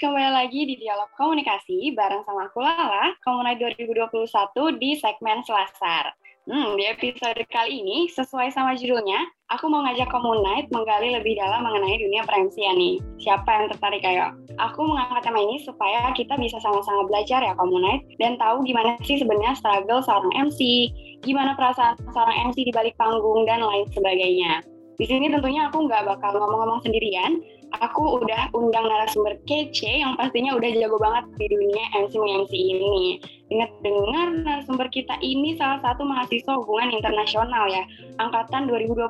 [0.00, 6.16] kembali lagi di Dialog Komunikasi bareng sama aku Lala, Komunai 2021 di segmen Selasar.
[6.48, 9.20] Hmm, di episode kali ini, sesuai sama judulnya,
[9.52, 12.96] aku mau ngajak Komunite menggali lebih dalam mengenai dunia per-MC-an nih.
[13.20, 14.32] Siapa yang tertarik ayo?
[14.56, 19.20] Aku mengangkat tema ini supaya kita bisa sama-sama belajar ya Komunite, dan tahu gimana sih
[19.20, 20.88] sebenarnya struggle seorang MC,
[21.28, 24.64] gimana perasaan seorang MC di balik panggung, dan lain sebagainya.
[24.96, 27.40] Di sini tentunya aku nggak bakal ngomong-ngomong sendirian,
[27.78, 33.22] aku udah undang narasumber kece yang pastinya udah jago banget di dunia MC-MC ini.
[33.46, 37.86] Dengar-dengar narasumber kita ini salah satu mahasiswa hubungan internasional ya,
[38.18, 39.06] angkatan 2020.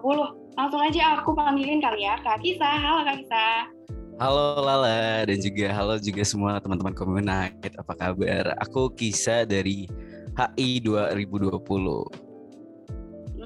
[0.60, 2.68] Langsung aja aku panggilin kali ya, Kak Kisa.
[2.68, 3.46] Halo Kak Kisa.
[4.20, 7.72] Halo Lala dan juga halo juga semua teman-teman Communite.
[7.80, 8.52] Apa kabar?
[8.68, 9.88] Aku Kisa dari
[10.36, 12.28] HI 2020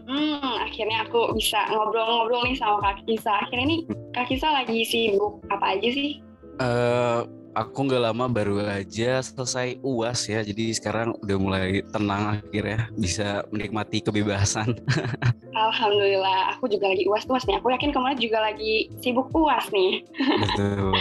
[0.05, 0.44] hmm,
[0.75, 3.47] akhirnya aku bisa ngobrol-ngobrol nih sama Kak Kisa.
[3.47, 6.19] Akhirnya nih Kak Kisa lagi sibuk apa aja sih?
[6.59, 7.23] Uh,
[7.55, 13.47] aku nggak lama baru aja selesai uas ya, jadi sekarang udah mulai tenang akhirnya bisa
[13.55, 14.75] menikmati kebebasan.
[15.55, 17.63] Alhamdulillah, aku juga lagi uas tuas nih.
[17.63, 20.03] Aku yakin kemarin juga lagi sibuk uas nih.
[20.19, 20.99] Betul.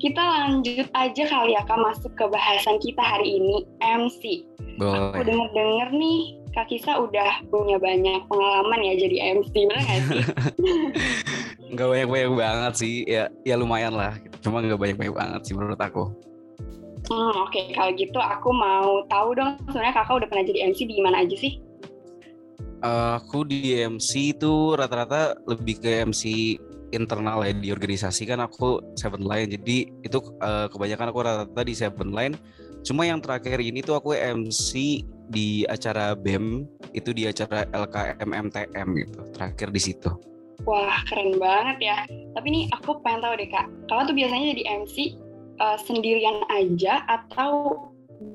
[0.00, 4.48] kita lanjut aja kali ya kak masuk ke bahasan kita hari ini MC.
[4.80, 5.12] Boleh.
[5.12, 10.22] Aku denger-denger nih Kak Kisa udah punya banyak pengalaman ya jadi MC, benar nggak sih?
[11.74, 14.18] nggak banyak-banyak banget sih, ya ya lumayan lah.
[14.42, 16.10] Cuma nggak banyak-banyak banget sih menurut aku.
[17.06, 17.64] Hmm, Oke, okay.
[17.74, 21.36] kalau gitu aku mau tahu dong sebenarnya kakak udah pernah jadi MC di mana aja
[21.38, 21.62] sih?
[22.82, 26.56] Uh, aku di MC itu rata-rata lebih ke MC
[26.90, 31.74] internal ya di organisasi kan aku Seven Line jadi itu uh, kebanyakan aku rata-rata di
[31.76, 32.34] Seven Line
[32.86, 39.20] cuma yang terakhir ini tuh aku MC di acara BEM itu di acara LKMMTM gitu
[39.36, 40.10] terakhir di situ.
[40.68, 41.96] Wah keren banget ya.
[42.36, 43.66] Tapi nih aku pengen tahu deh kak.
[43.88, 44.96] Kalau tuh biasanya jadi MC
[45.62, 47.78] uh, eh, sendirian aja atau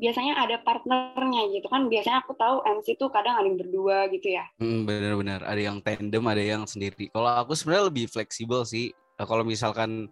[0.01, 1.67] biasanya ada partnernya gitu?
[1.69, 4.45] Kan biasanya aku tahu MC tuh kadang ada yang berdua gitu ya.
[4.57, 7.13] Hmm, benar-benar ada yang tandem ada yang sendiri.
[7.13, 8.89] Kalau aku sebenarnya lebih fleksibel sih.
[9.16, 10.09] Kalau misalkan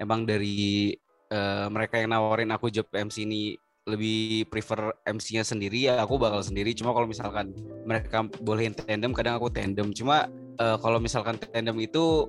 [0.00, 0.96] emang dari
[1.30, 3.54] uh, mereka yang nawarin aku job MC ini
[3.88, 6.76] lebih prefer MC-nya sendiri ya aku bakal sendiri.
[6.76, 7.56] Cuma kalau misalkan
[7.88, 9.94] mereka bolehin tandem kadang aku tandem.
[9.96, 10.28] Cuma
[10.60, 12.28] uh, kalau misalkan tandem itu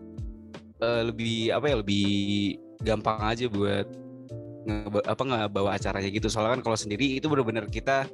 [0.79, 2.06] uh, lebih apa ya lebih
[2.81, 3.88] gampang aja buat
[4.66, 6.31] nge, apa bawa acaranya gitu.
[6.31, 8.07] Soalnya kan kalau sendiri itu benar-benar kita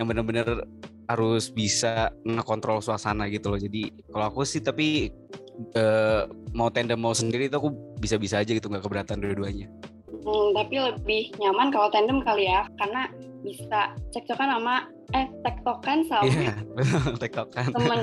[0.00, 0.64] yang benar-benar
[1.10, 3.60] harus bisa ngekontrol suasana gitu loh.
[3.60, 5.12] Jadi kalau aku sih tapi
[5.76, 6.24] uh,
[6.56, 7.70] mau tandem mau sendiri itu aku
[8.00, 9.68] bisa-bisa aja gitu nggak keberatan dua-duanya
[10.20, 13.08] Hmm, tapi lebih nyaman kalau tandem kali ya, karena
[13.40, 16.54] bisa cekcokan sama eh tektokan sama yeah,
[17.18, 17.66] tektokan.
[17.72, 18.00] temen.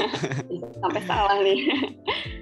[0.82, 1.60] Sampai salah nih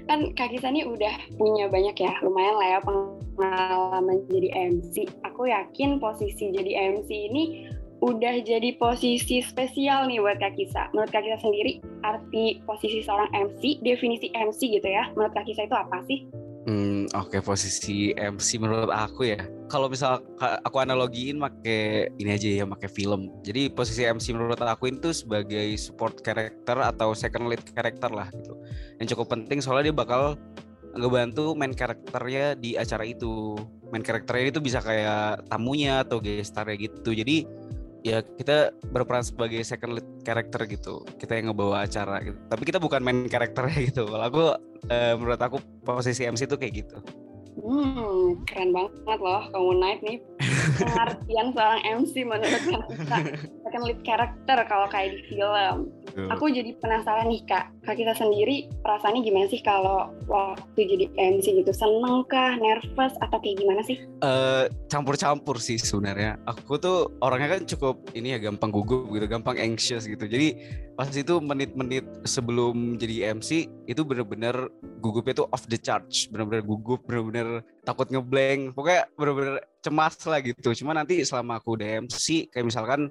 [0.05, 5.49] kan kak Kisa nih udah punya banyak ya lumayan lah ya pengalaman jadi MC aku
[5.49, 7.45] yakin posisi jadi MC ini
[8.05, 10.93] udah jadi posisi spesial nih buat Kak Kisa.
[10.93, 15.65] Menurut Kak Kisa sendiri, arti posisi seorang MC, definisi MC gitu ya, menurut Kak Kisa
[15.65, 16.29] itu apa sih?
[16.65, 19.45] Hmm, oke okay, posisi MC menurut aku ya.
[19.69, 23.29] Kalau misal aku analogiin make ini aja ya, make film.
[23.45, 28.57] Jadi posisi MC menurut aku itu sebagai support character atau second lead character lah gitu.
[28.97, 30.41] Yang cukup penting soalnya dia bakal
[30.97, 33.61] ngebantu main karakternya di acara itu.
[33.93, 37.13] Main karakternya itu bisa kayak tamunya atau gestarnya gitu.
[37.13, 37.45] Jadi
[38.05, 41.05] ya kita berperan sebagai second lead character gitu.
[41.21, 42.41] Kita yang ngebawa acara gitu.
[42.49, 44.09] Tapi kita bukan main karakternya gitu.
[44.09, 44.45] Kalau aku
[44.91, 46.97] uh, menurut aku posisi MC itu kayak gitu.
[47.55, 50.19] Hmm, keren banget loh kamu naik nih
[50.83, 53.19] pengertian seorang MC menurut kita
[53.75, 55.91] akan lead character kalau kayak di film.
[56.31, 61.59] Aku jadi penasaran nih kak, kak kita sendiri perasaannya gimana sih kalau waktu jadi MC
[61.59, 61.75] gitu?
[61.75, 63.99] Seneng kah, nervous atau kayak gimana sih?
[64.23, 66.39] Uh, campur-campur sih sebenarnya.
[66.47, 70.23] Aku tuh orangnya kan cukup ini ya gampang gugup gitu, gampang anxious gitu.
[70.23, 70.55] Jadi
[70.95, 74.71] pas itu menit-menit sebelum jadi MC itu bener-bener
[75.03, 80.71] gugupnya tuh off the charge bener-bener gugup bener-bener takut ngeblank pokoknya bener-bener cemas lah gitu
[80.79, 83.11] cuma nanti selama aku udah MC kayak misalkan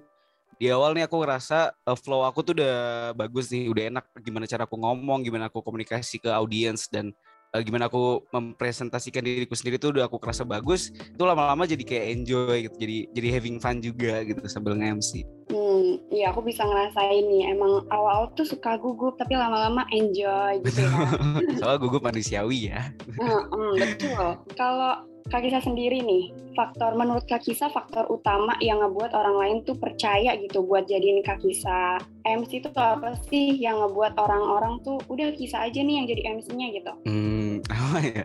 [0.64, 4.48] di awal nih aku ngerasa uh, flow aku tuh udah bagus nih udah enak gimana
[4.48, 7.12] cara aku ngomong gimana aku komunikasi ke audiens dan
[7.52, 12.06] uh, gimana aku mempresentasikan diriku sendiri tuh udah aku kerasa bagus itu lama-lama jadi kayak
[12.16, 17.30] enjoy gitu jadi jadi having fun juga gitu sambil nge-MC Hmm, iya aku bisa ngerasain
[17.30, 17.54] nih.
[17.54, 20.90] Emang awal tuh suka gugup, tapi lama-lama enjoy gitu ya.
[21.62, 22.90] Soalnya gugup manusiawi ya.
[23.22, 24.28] Hmm, hmm, betul.
[24.58, 29.58] Kalau Kak Kisa sendiri nih, faktor menurut Kak Kisa faktor utama yang ngebuat orang lain
[29.64, 35.00] tuh percaya gitu buat jadiin Kak Kisa MC itu apa sih yang ngebuat orang-orang tuh
[35.08, 36.94] udah Kisa aja nih yang jadi MC-nya gitu?
[37.08, 38.24] Hmm, apa ya?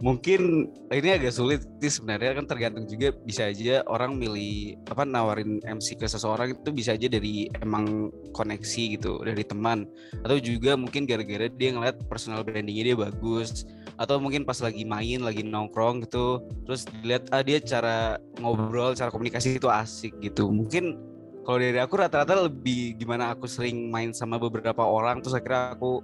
[0.00, 5.60] mungkin ini agak sulit sih sebenarnya kan tergantung juga bisa aja orang milih apa nawarin
[5.60, 9.84] MC ke seseorang itu bisa aja dari emang koneksi gitu dari teman
[10.24, 13.68] atau juga mungkin gara-gara dia ngeliat personal brandingnya dia bagus
[14.00, 19.12] atau mungkin pas lagi main lagi nongkrong gitu terus dilihat ah dia cara ngobrol cara
[19.12, 20.48] komunikasi itu asik gitu.
[20.48, 20.96] Mungkin
[21.44, 26.00] kalau dari aku rata-rata lebih gimana aku sering main sama beberapa orang terus akhirnya aku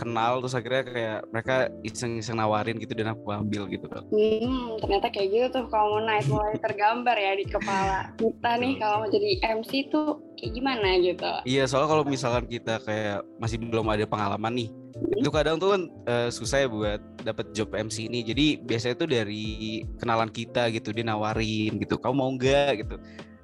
[0.00, 1.54] kenal terus akhirnya kayak mereka
[1.84, 4.02] iseng-iseng nawarin gitu dan aku ambil gitu kan.
[4.08, 8.72] Hmm, ternyata kayak gitu tuh kalau mau naik mulai tergambar ya di kepala kita nih
[8.80, 9.30] kalau mau jadi
[9.60, 11.32] MC tuh kayak gimana gitu.
[11.46, 15.20] Iya, soalnya kalau misalkan kita kayak masih belum ada pengalaman nih, hmm.
[15.22, 18.26] itu kadang tuh kan uh, susah ya buat dapet job MC ini.
[18.26, 22.96] Jadi biasanya tuh dari kenalan kita gitu dia nawarin gitu, kamu mau nggak gitu.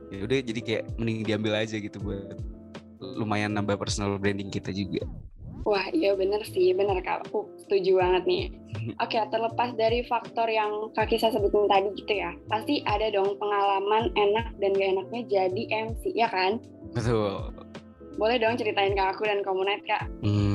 [0.09, 2.35] Ya udah jadi kayak mending diambil aja gitu buat
[2.99, 5.07] lumayan nambah personal branding kita juga.
[5.67, 7.27] Wah iya bener sih, bener kak.
[7.29, 8.45] Aku setuju banget nih.
[9.03, 14.09] Oke, terlepas dari faktor yang kaki saya sebutin tadi gitu ya, pasti ada dong pengalaman
[14.17, 15.63] enak dan gak enaknya jadi
[15.93, 16.63] MC, ya kan?
[16.95, 17.53] Betul.
[18.17, 20.03] Boleh dong ceritain ke aku dan komunitas kak.
[20.25, 20.48] Hmm,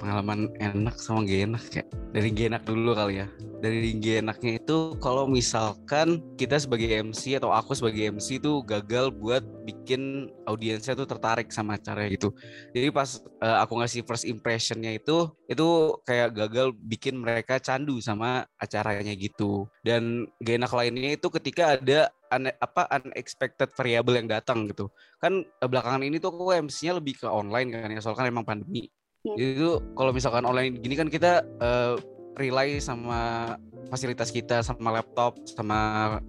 [0.00, 3.28] pengalaman enak sama gak enak kayak dari gak enak dulu kali ya
[3.60, 9.12] dari tinggi enaknya itu kalau misalkan kita sebagai MC atau aku sebagai MC itu gagal
[9.12, 12.32] buat bikin audiensnya tuh tertarik sama acara gitu.
[12.72, 15.68] Jadi pas uh, aku ngasih first impressionnya itu itu
[16.08, 19.68] kayak gagal bikin mereka candu sama acaranya gitu.
[19.84, 24.88] Dan gak enak lainnya itu ketika ada ane, apa unexpected variable yang datang gitu.
[25.20, 28.48] Kan uh, belakangan ini tuh aku MC-nya lebih ke online kan ya soalnya kan emang
[28.48, 28.88] pandemi.
[29.20, 29.36] Hmm.
[29.36, 32.00] Itu kalau misalkan online gini kan kita uh,
[32.40, 33.54] rely sama
[33.90, 35.78] fasilitas kita sama laptop sama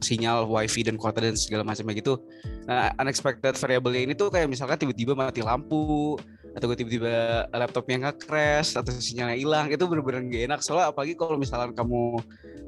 [0.01, 2.17] sinyal wifi dan kuota dan segala macamnya gitu
[2.65, 6.17] nah unexpected variable ini tuh kayak misalkan tiba-tiba mati lampu
[6.51, 10.59] atau tiba-tiba laptopnya nggak crash atau sinyalnya hilang itu bener-bener gak enak.
[10.63, 12.19] Soalnya apalagi kalau misalkan kamu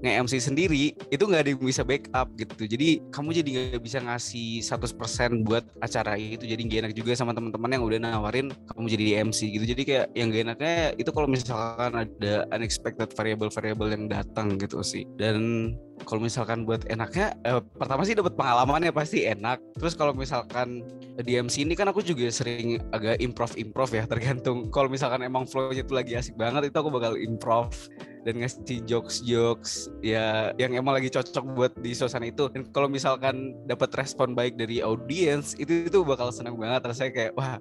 [0.04, 2.64] nge-MC sendiri itu nggak ada yang bisa backup gitu.
[2.68, 6.44] Jadi kamu jadi nggak bisa ngasih 100% buat acara itu.
[6.44, 9.66] Jadi gak enak juga sama teman-teman yang udah nawarin kamu jadi MC gitu.
[9.76, 15.08] Jadi kayak yang gak enaknya itu kalau misalkan ada unexpected variable-variable yang datang gitu sih.
[15.16, 15.72] Dan
[16.04, 19.60] kalau misalkan buat enaknya eh, pertama sih dapat pengalaman ya pasti enak.
[19.80, 20.84] Terus kalau misalkan
[21.22, 24.70] di MC ini kan aku juga sering agak improv improv ya tergantung.
[24.70, 27.74] Kalau misalkan emang flownya itu lagi asik banget itu aku bakal improv
[28.24, 32.48] dan ngasih jokes jokes ya yang emang lagi cocok buat di suasana itu.
[32.54, 36.86] Dan kalau misalkan dapat respon baik dari audiens itu itu bakal senang banget.
[36.86, 37.58] Rasanya kayak wah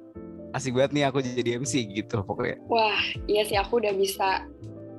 [0.53, 2.61] asik banget nih aku jadi MC gitu pokoknya.
[2.69, 4.44] Wah iya sih aku udah bisa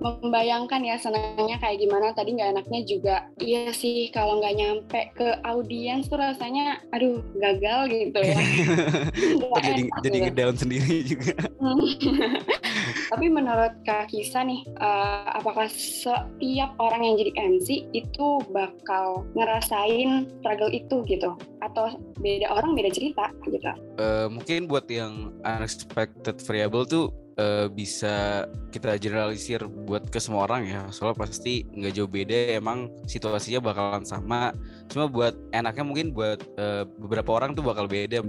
[0.02, 2.16] membayangkan ya senangnya kayak gimana.
[2.16, 3.16] Tadi nggak enaknya juga.
[3.38, 8.40] Iya sih kalau nggak nyampe ke audiens tuh rasanya aduh gagal gitu ya.
[9.64, 10.26] Jadi jadi gitu.
[10.28, 11.36] ngedown sendiri juga.
[13.14, 20.28] Tapi menurut Kak Kisa nih uh, apakah setiap orang yang jadi MC itu bakal ngerasain
[20.42, 21.38] struggle itu gitu?
[21.62, 23.70] Atau beda orang beda cerita gitu?
[24.02, 30.66] Uh, mungkin buat yang unexpected variable tuh uh, bisa kita generalisir buat ke semua orang
[30.66, 30.82] ya.
[30.90, 34.52] Soalnya pasti nggak jauh beda emang situasinya bakalan sama.
[34.90, 38.22] Cuma buat enaknya mungkin buat uh, beberapa orang tuh bakal beda.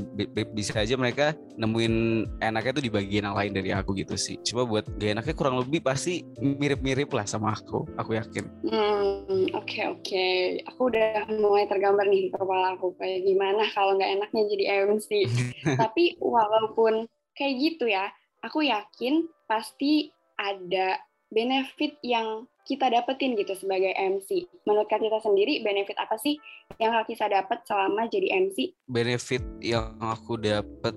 [0.52, 1.94] Bisa aja mereka nemuin
[2.42, 4.36] enaknya tuh di bagian yang lain dari aku gitu sih.
[4.44, 8.44] Cuma buat gak enaknya kurang lebih pasti mirip-mirip lah sama aku aku yakin.
[8.68, 10.02] Hmm oke okay, oke.
[10.04, 10.60] Okay.
[10.68, 15.10] aku udah mulai tergambar nih di kepala aku kayak gimana kalau nggak enaknya jadi MC
[15.82, 18.08] tapi walaupun kayak gitu ya
[18.44, 21.00] aku yakin pasti ada
[21.32, 24.44] benefit yang kita dapetin gitu sebagai MC.
[24.68, 26.36] Menurut Kak Tita sendiri, benefit apa sih
[26.80, 28.72] yang Kak Tita dapat selama jadi MC?
[28.88, 30.92] Benefit yang aku dapat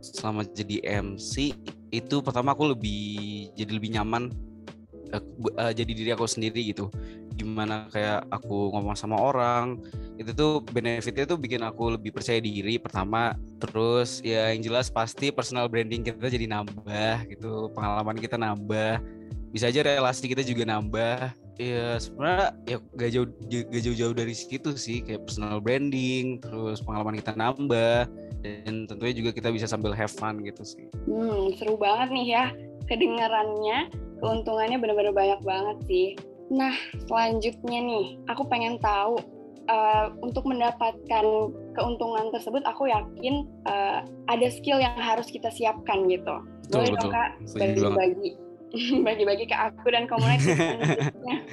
[0.00, 1.52] selama jadi MC
[1.92, 4.32] itu pertama aku lebih jadi lebih nyaman
[5.12, 5.20] uh,
[5.60, 6.88] uh, jadi diri aku sendiri gitu.
[7.40, 9.80] Gimana kayak aku ngomong sama orang,
[10.20, 15.32] itu tuh benefitnya tuh bikin aku lebih percaya diri pertama terus ya yang jelas pasti
[15.32, 19.00] personal branding kita jadi nambah gitu pengalaman kita nambah
[19.56, 21.32] bisa aja relasi kita juga nambah.
[21.60, 23.28] Ya sebenarnya ya gak jauh
[23.68, 28.08] gak jauh-jauh dari situ sih kayak personal branding terus pengalaman kita nambah
[28.40, 30.88] dan tentunya juga kita bisa sambil have fun gitu sih.
[31.04, 32.44] Hmm seru banget nih ya
[32.88, 33.92] kedengarannya
[34.24, 36.08] keuntungannya benar-benar banyak banget sih
[36.50, 36.74] nah
[37.06, 39.22] selanjutnya nih aku pengen tahu
[39.70, 41.24] uh, untuk mendapatkan
[41.78, 46.42] keuntungan tersebut aku yakin uh, ada skill yang harus kita siapkan gitu.
[46.70, 48.30] Boleh dong kak bagi-bagi
[49.06, 50.58] bagi-bagi ke aku dan komunitas.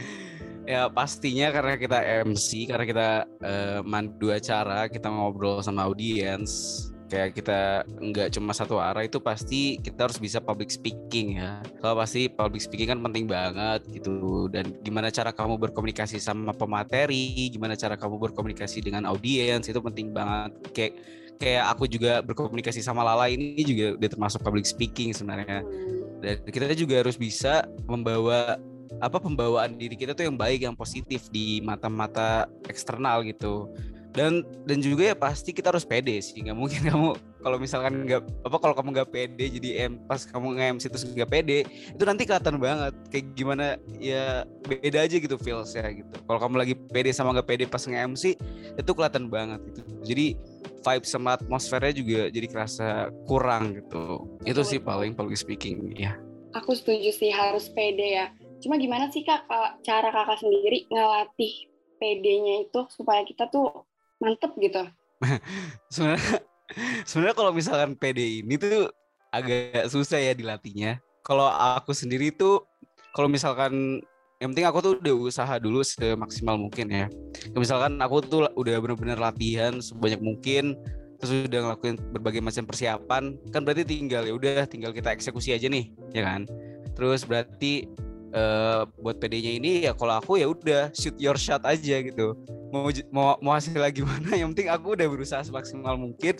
[0.71, 3.09] ya pastinya karena kita MC, karena kita
[3.41, 6.85] uh, mandu acara, kita ngobrol sama audiens.
[7.07, 11.63] Kayak kita nggak cuma satu arah itu pasti kita harus bisa public speaking ya.
[11.79, 14.47] Kalau pasti public speaking kan penting banget gitu.
[14.51, 20.11] Dan gimana cara kamu berkomunikasi sama pemateri gimana cara kamu berkomunikasi dengan audiens itu penting
[20.11, 20.51] banget.
[20.75, 20.93] Kayak
[21.39, 25.63] kayak aku juga berkomunikasi sama Lala ini juga udah termasuk public speaking sebenarnya.
[26.19, 28.59] Dan kita juga harus bisa membawa
[28.97, 33.69] apa pembawaan diri kita tuh yang baik yang positif di mata-mata eksternal gitu
[34.17, 36.41] dan dan juga ya pasti kita harus pede sih.
[36.41, 37.09] Nggak mungkin kamu
[37.45, 41.29] kalau misalkan nggak apa kalau kamu nggak pede jadi em pas kamu nge-MC terus nggak
[41.29, 46.15] pede itu nanti kelihatan banget kayak gimana ya beda aja gitu feels ya gitu.
[46.25, 48.33] Kalau kamu lagi pede sama nggak pede pas nge-MC
[48.73, 49.81] itu kelihatan banget gitu.
[50.01, 50.25] Jadi
[50.81, 54.25] vibe sama atmosfernya juga jadi kerasa kurang gitu.
[54.41, 56.17] Itu sih paling public speaking ya
[56.57, 58.33] Aku setuju sih harus pede ya.
[58.65, 59.45] Cuma gimana sih kak
[59.85, 61.69] cara kakak sendiri ngelatih
[62.01, 63.86] pedenya itu supaya kita tuh
[64.21, 64.83] mantep gitu?
[65.93, 66.45] sebenarnya
[67.09, 68.91] sebenarnya kalau misalkan PD ini tuh
[69.33, 71.01] agak susah ya dilatihnya.
[71.25, 72.63] Kalau aku sendiri tuh
[73.11, 73.99] kalau misalkan
[74.37, 77.05] yang penting aku tuh udah usaha dulu semaksimal mungkin ya.
[77.57, 80.77] Misalkan aku tuh udah bener-bener latihan sebanyak mungkin
[81.17, 85.65] terus udah ngelakuin berbagai macam persiapan kan berarti tinggal ya udah tinggal kita eksekusi aja
[85.65, 86.45] nih ya kan
[86.93, 87.89] terus berarti
[88.33, 92.35] eh, buat PD-nya ini ya kalau aku ya udah shoot your shot aja gitu.
[92.73, 96.35] Mau mau mau hasilnya gimana yang penting aku udah berusaha semaksimal mungkin.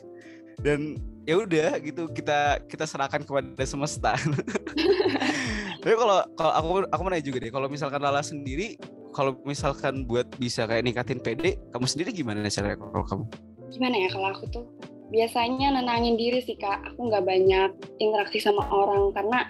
[0.58, 0.98] Dan
[1.29, 4.17] ya udah gitu kita kita serahkan kepada semesta.
[5.84, 8.75] Tapi kalau kalau aku aku mau juga deh kalau misalkan Lala sendiri
[9.13, 13.25] kalau misalkan buat bisa kayak ningkatin PD kamu sendiri gimana caranya kalau kamu?
[13.72, 14.65] Gimana ya kalau aku tuh?
[15.08, 16.84] Biasanya nenangin diri sih kak.
[16.94, 17.72] Aku nggak banyak
[18.03, 19.48] interaksi sama orang karena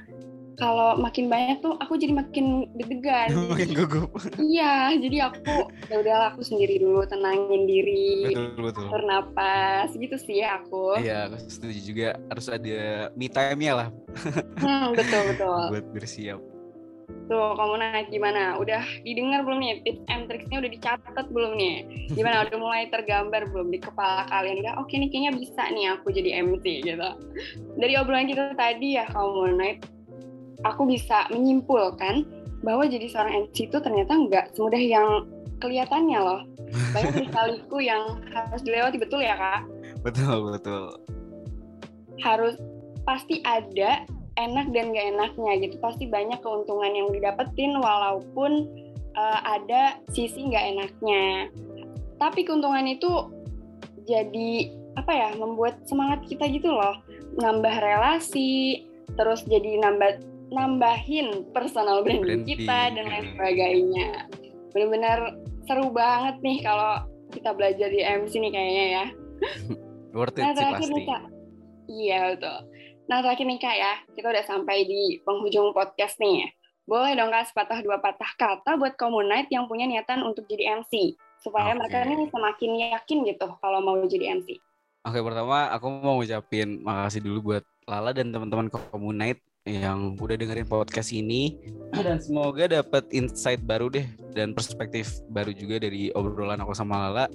[0.58, 3.30] kalau makin banyak tuh aku jadi makin deg-degan.
[3.54, 4.10] makin gugup
[4.42, 10.18] Iya, jadi aku ya udahlah aku sendiri dulu tenangin diri, betul betul atur napas gitu
[10.18, 10.98] sih ya aku.
[10.98, 13.90] Iya, aku setuju juga harus ada me time-nya lah
[14.66, 15.62] Hmm, betul betul.
[15.70, 16.42] buat bersiap.
[17.28, 18.56] Tuh, kamu naik gimana?
[18.56, 19.84] Udah didengar belum nih?
[19.84, 21.76] Tips and tricksnya udah dicatat belum nih?
[22.16, 22.48] Gimana?
[22.48, 24.64] Udah mulai tergambar belum di kepala kalian?
[24.64, 27.10] Udah, oke nih kayaknya bisa nih aku jadi MC gitu.
[27.80, 29.84] Dari obrolan kita tadi ya, kamu naik,
[30.66, 32.26] aku bisa menyimpulkan
[32.66, 35.10] bahwa jadi seorang MC itu ternyata nggak semudah yang
[35.62, 36.42] kelihatannya loh.
[36.96, 39.62] Banyak sekaliku yang harus dilewati, betul ya kak?
[40.02, 40.94] Betul, betul.
[42.18, 42.58] harus
[43.06, 44.02] pasti ada
[44.38, 48.70] enak dan gak enaknya gitu pasti banyak keuntungan yang didapetin walaupun
[49.18, 51.50] uh, ada sisi gak enaknya
[52.22, 53.10] tapi keuntungan itu
[54.06, 57.02] jadi apa ya membuat semangat kita gitu loh
[57.38, 58.86] nambah relasi
[59.18, 62.48] terus jadi nambah nambahin personal branding, Branding.
[62.48, 64.08] kita dan lain sebagainya
[64.72, 65.20] bener-bener
[65.68, 69.06] seru banget nih kalau kita belajar di MC nih kayaknya ya
[70.18, 70.94] Worth Nah it sih terakhir pasti.
[70.96, 71.06] nih
[71.88, 72.58] iya betul.
[73.08, 76.44] Nah terakhir nih kak ya, kita udah sampai di penghujung podcast nih.
[76.84, 81.16] Boleh dong kak sepatah dua patah kata buat Komunite yang punya niatan untuk jadi MC.
[81.39, 81.86] Supaya Oke.
[81.86, 84.60] mereka nih semakin yakin gitu kalau mau jadi MC.
[85.08, 90.65] Oke, pertama aku mau ngucapin makasih dulu buat Lala dan teman-teman Komunite yang udah dengerin
[90.65, 91.59] podcast ini
[92.05, 97.25] dan semoga dapat insight baru deh dan perspektif baru juga dari obrolan aku sama Lala.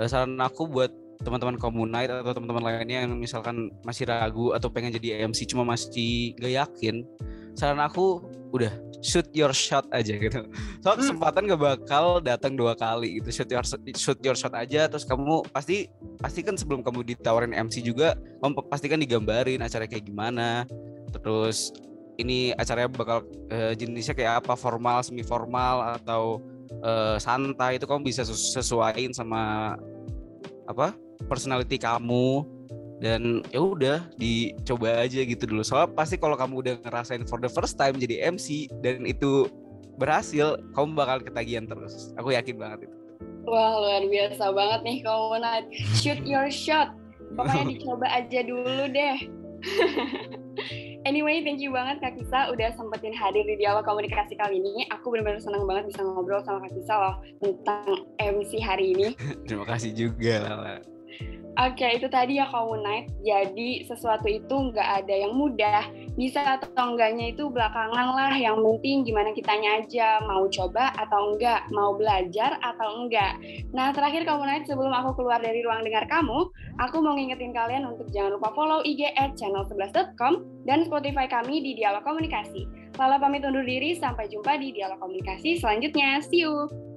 [0.00, 0.90] Eh, Saran aku buat
[1.22, 6.32] teman-teman Komunite atau teman-teman lainnya yang misalkan masih ragu atau pengen jadi MC cuma masih
[6.38, 7.02] gak yakin,
[7.58, 8.22] saran aku
[8.54, 8.70] udah
[9.02, 10.46] shoot your shot aja gitu.
[10.82, 13.42] Soal kesempatan gak bakal datang dua kali gitu.
[13.42, 13.66] Shoot your
[13.98, 15.90] shoot your shot aja terus kamu pasti
[16.42, 20.66] kan sebelum kamu ditawarin MC juga kamu pasti kan digambarin acara kayak gimana.
[21.28, 21.76] Terus
[22.16, 23.20] ini acaranya bakal
[23.52, 24.56] eh, jenisnya kayak apa?
[24.56, 26.40] Formal, semi formal atau
[26.80, 27.76] eh, santai?
[27.76, 29.76] Itu kamu bisa sesu- sesuaiin sama
[30.64, 30.96] apa?
[31.28, 32.48] Personality kamu.
[33.04, 35.60] Dan ya udah dicoba aja gitu dulu.
[35.60, 39.52] Soalnya pasti kalau kamu udah ngerasain for the first time jadi MC dan itu
[40.00, 42.16] berhasil kamu bakal ketagihan terus.
[42.16, 42.96] Aku yakin banget itu.
[43.44, 45.68] Wah luar biasa banget nih Komunite.
[46.00, 46.96] Shoot your shot.
[47.36, 49.18] Pokoknya dicoba aja dulu deh.
[51.08, 54.84] anyway, thank you banget Kak Kisa udah sempetin hadir di dialog komunikasi kali ini.
[54.92, 59.06] Aku benar-benar senang banget bisa ngobrol sama Kak Kisa loh tentang MC hari ini.
[59.48, 60.84] terima kasih juga Lala
[61.58, 63.10] Oke, itu tadi ya Komunite.
[63.26, 65.90] Jadi sesuatu itu nggak ada yang mudah.
[66.14, 68.30] Bisa atau enggaknya itu belakangan lah.
[68.38, 70.22] Yang penting gimana kitanya aja.
[70.22, 71.66] Mau coba atau enggak.
[71.74, 73.42] Mau belajar atau enggak.
[73.74, 76.46] Nah, terakhir Komunite sebelum aku keluar dari ruang dengar kamu,
[76.78, 81.72] aku mau ngingetin kalian untuk jangan lupa follow IG at channel11.com dan Spotify kami di
[81.80, 82.68] Dialog Komunikasi.
[83.00, 86.20] Lala pamit undur diri, sampai jumpa di Dialog Komunikasi selanjutnya.
[86.20, 86.87] See you!